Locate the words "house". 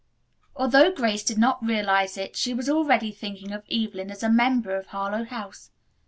5.25-5.69